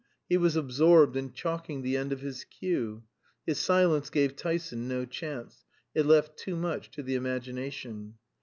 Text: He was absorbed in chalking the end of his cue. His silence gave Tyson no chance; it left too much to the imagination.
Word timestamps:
He 0.27 0.35
was 0.35 0.55
absorbed 0.55 1.15
in 1.15 1.31
chalking 1.31 1.83
the 1.83 1.95
end 1.95 2.11
of 2.11 2.21
his 2.21 2.43
cue. 2.43 3.03
His 3.45 3.59
silence 3.59 4.09
gave 4.09 4.35
Tyson 4.35 4.87
no 4.87 5.05
chance; 5.05 5.63
it 5.93 6.07
left 6.07 6.37
too 6.37 6.55
much 6.55 6.89
to 6.93 7.03
the 7.03 7.13
imagination. 7.13 8.15